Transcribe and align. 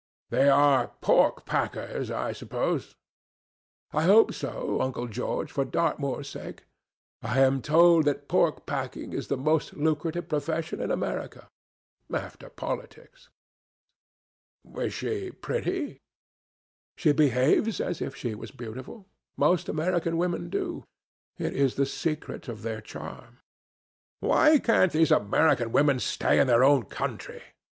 "They 0.31 0.49
are 0.49 0.87
pork 1.01 1.45
packers, 1.45 2.09
I 2.09 2.31
suppose?" 2.33 2.95
"I 3.93 4.05
hope 4.05 4.33
so, 4.33 4.81
Uncle 4.81 5.05
George, 5.07 5.51
for 5.51 5.63
Dartmoor's 5.63 6.27
sake. 6.27 6.63
I 7.21 7.37
am 7.41 7.61
told 7.61 8.05
that 8.05 8.27
pork 8.27 8.65
packing 8.65 9.13
is 9.13 9.27
the 9.27 9.37
most 9.37 9.75
lucrative 9.75 10.27
profession 10.27 10.81
in 10.81 10.89
America, 10.89 11.49
after 12.11 12.49
politics." 12.49 13.29
"Is 14.75 14.91
she 14.91 15.29
pretty?" 15.29 15.99
"She 16.97 17.11
behaves 17.11 17.79
as 17.79 18.01
if 18.01 18.15
she 18.15 18.33
was 18.33 18.49
beautiful. 18.49 19.05
Most 19.37 19.69
American 19.69 20.17
women 20.17 20.49
do. 20.49 20.83
It 21.37 21.53
is 21.53 21.75
the 21.75 21.85
secret 21.85 22.47
of 22.47 22.63
their 22.63 22.81
charm." 22.81 23.37
"Why 24.19 24.57
can't 24.57 24.91
these 24.93 25.11
American 25.11 25.71
women 25.71 25.99
stay 25.99 26.39
in 26.39 26.47
their 26.47 26.63
own 26.63 26.85
country? 26.85 27.43